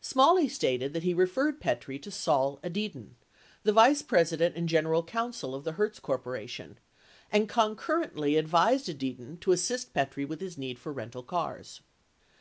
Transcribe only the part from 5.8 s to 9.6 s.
Corp., and concurrently advised Edidin to